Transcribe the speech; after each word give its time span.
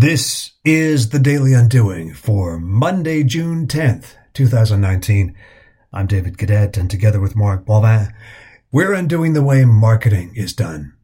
This 0.00 0.52
is 0.64 1.08
the 1.08 1.18
Daily 1.18 1.54
Undoing 1.54 2.14
for 2.14 2.60
Monday, 2.60 3.24
June 3.24 3.66
10th, 3.66 4.14
2019. 4.32 5.34
I'm 5.92 6.06
David 6.06 6.38
Cadet, 6.38 6.76
and 6.76 6.88
together 6.88 7.18
with 7.18 7.34
Mark 7.34 7.66
Boivin, 7.66 8.12
we're 8.70 8.92
undoing 8.92 9.32
the 9.32 9.42
way 9.42 9.64
marketing 9.64 10.34
is 10.36 10.52
done. 10.52 10.94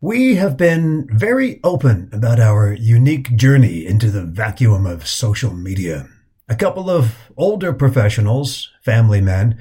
We 0.00 0.36
have 0.36 0.56
been 0.56 1.08
very 1.10 1.58
open 1.64 2.08
about 2.12 2.38
our 2.38 2.72
unique 2.72 3.34
journey 3.34 3.84
into 3.84 4.12
the 4.12 4.22
vacuum 4.22 4.86
of 4.86 5.08
social 5.08 5.54
media. 5.54 6.06
A 6.48 6.54
couple 6.54 6.88
of 6.88 7.32
older 7.36 7.72
professionals, 7.72 8.70
family 8.84 9.20
men, 9.20 9.60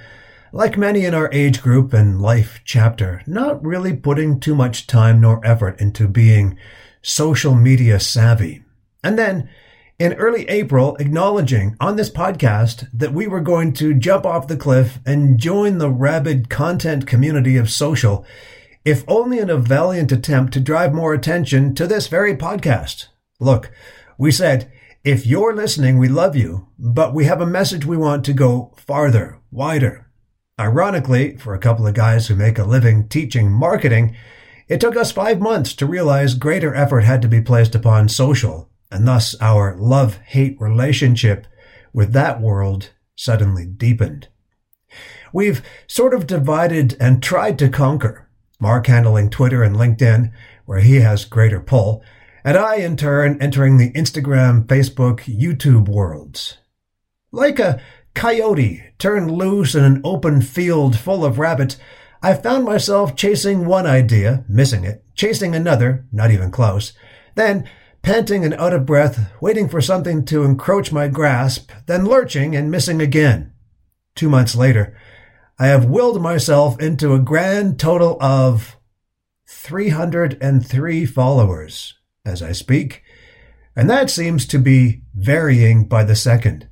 like 0.52 0.78
many 0.78 1.06
in 1.06 1.16
our 1.16 1.28
age 1.34 1.60
group 1.64 1.92
and 1.92 2.22
life 2.22 2.62
chapter, 2.64 3.24
not 3.26 3.66
really 3.66 3.96
putting 3.96 4.40
too 4.40 4.54
much 4.54 4.86
time 4.86 5.20
nor 5.20 5.44
effort 5.44 5.82
into 5.82 6.08
being 6.08 6.56
social 7.04 7.54
media 7.54 8.00
savvy. 8.00 8.64
And 9.04 9.20
then 9.20 9.50
in 10.00 10.14
early 10.14 10.50
April, 10.50 10.96
acknowledging 10.96 11.76
on 11.80 11.98
this 11.98 12.10
podcast 12.10 12.90
that 12.94 13.14
we 13.14 13.28
were 13.28 13.42
going 13.42 13.74
to 13.74 13.94
jump 13.94 14.26
off 14.26 14.48
the 14.48 14.58
cliff 14.58 14.98
and 15.06 15.38
join 15.38 15.78
the 15.78 15.92
rabid 15.92 16.50
content 16.50 17.06
community 17.06 17.58
of 17.58 17.70
social, 17.70 18.26
if 18.84 19.04
only 19.08 19.38
in 19.38 19.52
a 19.52 19.58
valiant 19.58 20.12
attempt 20.12 20.54
to 20.54 20.60
drive 20.60 20.94
more 20.94 21.14
attention 21.14 21.76
to 21.76 21.86
this 21.86 22.08
very 22.08 22.36
podcast. 22.36 23.08
Look, 23.40 23.72
we 24.18 24.32
said, 24.32 24.72
if 25.04 25.28
you're 25.28 25.56
listening, 25.56 26.00
we 26.00 26.08
love 26.08 26.36
you, 26.36 26.70
but 26.80 27.14
we 27.14 27.26
have 27.26 27.42
a 27.42 27.46
message 27.46 27.86
we 27.86 27.98
want 27.98 28.26
to 28.26 28.34
go 28.34 28.74
farther, 28.78 29.40
wider. 29.52 30.10
Ironically, 30.60 31.38
for 31.38 31.54
a 31.54 31.60
couple 31.60 31.86
of 31.86 31.94
guys 31.94 32.28
who 32.28 32.36
make 32.36 32.58
a 32.58 32.64
living 32.64 33.08
teaching 33.10 33.52
marketing, 33.52 34.16
it 34.68 34.80
took 34.80 34.96
us 34.96 35.12
five 35.12 35.40
months 35.40 35.74
to 35.76 35.86
realize 35.86 36.34
greater 36.34 36.74
effort 36.74 37.02
had 37.02 37.22
to 37.22 37.28
be 37.28 37.42
placed 37.42 37.76
upon 37.76 38.10
social, 38.10 38.70
and 38.92 39.08
thus 39.08 39.36
our 39.42 39.76
love 39.78 40.18
hate 40.18 40.60
relationship 40.60 41.48
with 41.94 42.14
that 42.14 42.42
world 42.42 42.92
suddenly 43.16 43.66
deepened. 43.66 44.28
We've 45.32 45.62
sort 45.88 46.14
of 46.14 46.28
divided 46.28 46.96
and 47.00 47.22
tried 47.22 47.58
to 47.60 47.70
conquer, 47.70 48.30
Mark 48.60 48.88
handling 48.88 49.30
Twitter 49.30 49.64
and 49.64 49.76
LinkedIn, 49.76 50.32
where 50.66 50.80
he 50.80 50.98
has 50.98 51.26
greater 51.26 51.60
pull, 51.60 52.04
and 52.44 52.58
I, 52.58 52.76
in 52.76 52.98
turn, 52.98 53.42
entering 53.42 53.78
the 53.78 53.92
Instagram, 53.94 54.66
Facebook, 54.66 55.22
YouTube 55.22 55.88
worlds. 55.88 56.58
Like 57.32 57.58
a 57.58 57.82
coyote 58.14 58.84
turned 59.00 59.32
loose 59.32 59.76
in 59.76 59.84
an 59.84 60.02
open 60.04 60.42
field 60.42 60.98
full 60.98 61.26
of 61.26 61.40
rabbits, 61.40 61.78
I 62.26 62.36
found 62.36 62.64
myself 62.64 63.18
chasing 63.18 63.66
one 63.66 63.86
idea, 63.86 64.46
missing 64.48 64.86
it, 64.86 65.04
chasing 65.14 65.54
another, 65.54 66.06
not 66.10 66.32
even 66.32 66.52
close, 66.52 66.94
then 67.36 67.70
panting 68.02 68.46
and 68.46 68.54
out 68.54 68.72
of 68.72 68.86
breath, 68.86 69.30
waiting 69.42 69.68
for 69.68 69.82
something 69.82 70.24
to 70.26 70.46
encroach 70.46 70.94
my 70.94 71.10
grasp, 71.10 71.70
then 71.86 72.06
lurching 72.06 72.56
and 72.56 72.72
missing 72.72 73.02
again. 73.02 73.52
Two 74.16 74.30
months 74.30 74.56
later, 74.56 74.98
I 75.60 75.68
have 75.68 75.84
willed 75.84 76.22
myself 76.22 76.80
into 76.80 77.14
a 77.14 77.20
grand 77.20 77.78
total 77.78 78.18
of 78.22 78.78
303 79.50 81.06
followers 81.06 81.94
as 82.26 82.42
I 82.42 82.54
speak, 82.54 83.04
and 83.76 83.90
that 83.90 84.10
seems 84.10 84.46
to 84.48 84.60
be 84.60 85.02
varying 85.14 85.90
by 85.90 86.06
the 86.06 86.16
second. 86.16 86.70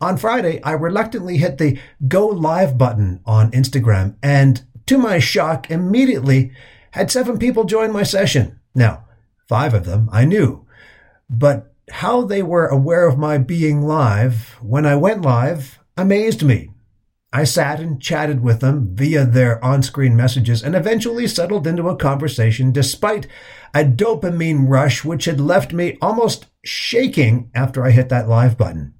On 0.00 0.16
Friday, 0.16 0.62
I 0.62 0.72
reluctantly 0.72 1.36
hit 1.36 1.58
the 1.58 1.78
go 2.08 2.26
live 2.26 2.78
button 2.78 3.20
on 3.26 3.50
Instagram 3.50 4.16
and 4.22 4.62
to 4.90 4.98
my 4.98 5.20
shock, 5.20 5.70
immediately 5.70 6.50
had 6.90 7.12
seven 7.12 7.38
people 7.38 7.62
join 7.62 7.92
my 7.92 8.02
session. 8.02 8.58
Now, 8.74 9.04
five 9.48 9.72
of 9.72 9.84
them 9.84 10.08
I 10.10 10.24
knew, 10.24 10.66
but 11.28 11.72
how 11.90 12.22
they 12.22 12.42
were 12.42 12.66
aware 12.66 13.06
of 13.06 13.18
my 13.18 13.38
being 13.38 13.82
live 13.82 14.58
when 14.60 14.86
I 14.86 14.96
went 14.96 15.22
live 15.22 15.78
amazed 15.96 16.42
me. 16.42 16.70
I 17.32 17.44
sat 17.44 17.78
and 17.78 18.02
chatted 18.02 18.42
with 18.42 18.58
them 18.58 18.96
via 18.96 19.24
their 19.24 19.64
on 19.64 19.84
screen 19.84 20.16
messages 20.16 20.60
and 20.64 20.74
eventually 20.74 21.28
settled 21.28 21.68
into 21.68 21.88
a 21.88 21.94
conversation 21.94 22.72
despite 22.72 23.28
a 23.72 23.84
dopamine 23.84 24.68
rush 24.68 25.04
which 25.04 25.26
had 25.26 25.40
left 25.40 25.72
me 25.72 25.98
almost 26.02 26.46
shaking 26.64 27.48
after 27.54 27.84
I 27.84 27.92
hit 27.92 28.08
that 28.08 28.28
live 28.28 28.58
button. 28.58 28.94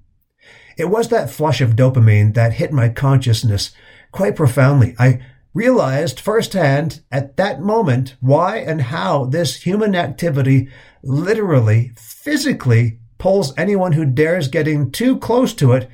It 0.81 0.89
was 0.89 1.09
that 1.09 1.29
flush 1.29 1.61
of 1.61 1.77
dopamine 1.77 2.33
that 2.33 2.55
hit 2.55 2.73
my 2.73 2.89
consciousness 2.89 3.73
quite 4.13 4.35
profoundly. 4.35 4.95
I 4.99 5.21
realized 5.53 6.19
firsthand 6.19 7.03
at 7.13 7.37
that 7.37 7.61
moment 7.61 8.17
why 8.21 8.57
and 8.57 8.81
how 8.81 9.27
this 9.27 9.65
human 9.65 9.95
activity 9.95 10.71
literally, 11.03 11.93
physically 11.99 12.99
pulls 13.19 13.53
anyone 13.59 13.93
who 13.93 14.07
dares 14.07 14.49
getting 14.49 14.91
too 14.91 15.19
close 15.19 15.53
to 15.57 15.73
it 15.73 15.87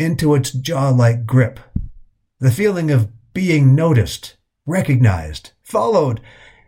into 0.00 0.34
its 0.34 0.50
jaw-like 0.50 1.26
grip. 1.26 1.60
The 2.40 2.50
feeling 2.50 2.90
of 2.90 3.12
being 3.34 3.76
noticed, 3.76 4.36
recognized, 4.66 5.52
followed, 5.62 6.20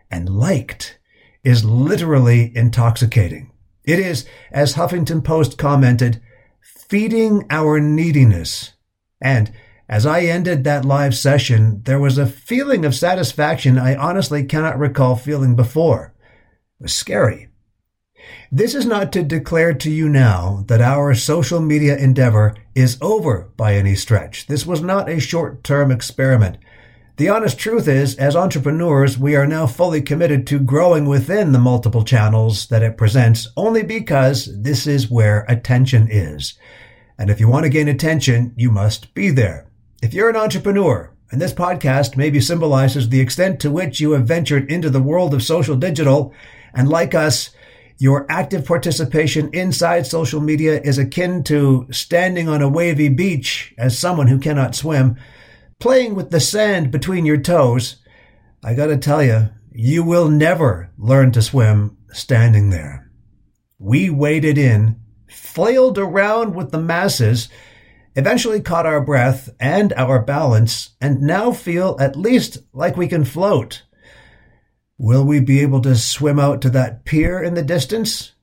and 0.09 0.29
liked 0.29 0.99
is 1.43 1.65
literally 1.65 2.55
intoxicating. 2.55 3.51
It 3.83 3.99
is, 3.99 4.25
as 4.53 4.75
Huffington 4.75 5.21
Post 5.21 5.57
commented, 5.57 6.21
feeding 6.89 7.45
our 7.49 7.79
neediness. 7.79 8.73
And 9.21 9.51
as 9.89 10.05
I 10.05 10.21
ended 10.21 10.63
that 10.63 10.85
live 10.85 11.15
session, 11.15 11.81
there 11.83 11.99
was 11.99 12.17
a 12.17 12.27
feeling 12.27 12.85
of 12.85 12.95
satisfaction 12.95 13.77
I 13.77 13.95
honestly 13.95 14.43
cannot 14.43 14.77
recall 14.77 15.15
feeling 15.15 15.55
before. 15.55 16.13
It 16.79 16.83
was 16.83 16.93
scary. 16.93 17.49
This 18.51 18.75
is 18.75 18.85
not 18.85 19.11
to 19.13 19.23
declare 19.23 19.73
to 19.73 19.89
you 19.89 20.09
now 20.09 20.65
that 20.67 20.81
our 20.81 21.13
social 21.13 21.59
media 21.61 21.97
endeavor 21.97 22.55
is 22.75 22.97
over 23.01 23.51
by 23.55 23.75
any 23.75 23.95
stretch. 23.95 24.47
This 24.47 24.65
was 24.65 24.81
not 24.81 25.09
a 25.09 25.19
short-term 25.19 25.91
experiment. 25.91 26.57
The 27.17 27.29
honest 27.29 27.57
truth 27.57 27.87
is, 27.87 28.13
as 28.17 28.35
entrepreneurs, 28.35 29.17
we 29.17 29.35
are 29.35 29.47
now 29.47 29.65
fully 29.65 30.03
committed 30.03 30.45
to 30.47 30.59
growing 30.59 31.07
within 31.07 31.51
the 31.51 31.57
multiple 31.57 32.03
channels 32.03 32.67
that 32.67 32.83
it 32.83 32.95
presents 32.95 33.47
only 33.57 33.81
because 33.81 34.47
this 34.61 34.85
is 34.85 35.09
where 35.09 35.43
attention 35.49 36.07
is. 36.11 36.53
And 37.17 37.31
if 37.31 37.39
you 37.39 37.47
want 37.47 37.63
to 37.63 37.71
gain 37.71 37.87
attention, 37.87 38.53
you 38.55 38.69
must 38.69 39.15
be 39.15 39.31
there. 39.31 39.65
If 40.03 40.13
you're 40.13 40.29
an 40.29 40.35
entrepreneur, 40.35 41.11
and 41.31 41.41
this 41.41 41.53
podcast 41.53 42.17
maybe 42.17 42.39
symbolizes 42.39 43.09
the 43.09 43.19
extent 43.19 43.59
to 43.61 43.71
which 43.71 43.99
you 43.99 44.11
have 44.11 44.27
ventured 44.27 44.71
into 44.71 44.91
the 44.91 45.01
world 45.01 45.33
of 45.33 45.41
social 45.41 45.75
digital, 45.75 46.35
and 46.75 46.87
like 46.87 47.15
us, 47.15 47.49
your 47.97 48.27
active 48.29 48.63
participation 48.63 49.49
inside 49.53 50.05
social 50.05 50.39
media 50.39 50.79
is 50.81 50.99
akin 50.99 51.43
to 51.45 51.87
standing 51.89 52.47
on 52.47 52.61
a 52.61 52.69
wavy 52.69 53.09
beach 53.09 53.73
as 53.75 53.97
someone 53.97 54.27
who 54.27 54.37
cannot 54.37 54.75
swim, 54.75 55.17
playing 55.79 56.15
with 56.15 56.31
the 56.31 56.39
sand 56.39 56.91
between 56.91 57.25
your 57.25 57.37
toes, 57.37 57.97
I 58.63 58.73
gotta 58.73 58.97
tell 58.97 59.23
you, 59.23 59.49
you 59.71 60.03
will 60.03 60.29
never 60.29 60.91
learn 60.97 61.31
to 61.33 61.41
swim 61.41 61.97
standing 62.11 62.69
there. 62.69 63.11
We 63.79 64.09
waded 64.09 64.57
in, 64.57 64.99
flailed 65.29 65.97
around 65.97 66.55
with 66.55 66.71
the 66.71 66.81
masses, 66.81 67.49
eventually 68.15 68.61
caught 68.61 68.87
our 68.87 69.01
breath 69.01 69.49
and 69.59 69.93
our 69.93 70.21
balance, 70.21 70.95
and 70.99 71.21
now 71.21 71.51
feel 71.51 71.95
at 71.99 72.15
least 72.15 72.57
like 72.73 72.97
we 72.97 73.07
can 73.07 73.23
float. 73.23 73.83
Will 74.97 75.23
we 75.23 75.39
be 75.39 75.61
able 75.61 75.81
to 75.81 75.95
swim 75.95 76.39
out 76.39 76.61
to 76.61 76.71
that 76.71 77.05
pier 77.05 77.41
in 77.43 77.53
the 77.53 77.61
distance? 77.61 78.33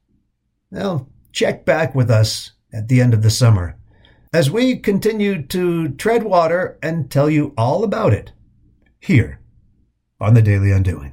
Well, 0.71 1.09
check 1.33 1.65
back 1.65 1.97
with 1.97 2.11
us 2.11 2.53
at 2.73 2.87
the 2.87 3.01
end 3.01 3.13
of 3.13 3.23
the 3.23 3.31
summer 3.31 3.77
as 4.35 4.51
we 4.51 4.77
continue 4.77 5.41
to 5.41 5.91
tread 5.91 6.25
water 6.25 6.77
and 6.83 7.09
tell 7.09 7.31
you 7.31 7.55
all 7.57 7.85
about 7.85 8.13
it 8.13 8.33
here 8.99 9.39
on 10.21 10.35
the 10.35 10.43
Daily 10.43 10.73
Undoing. 10.73 11.13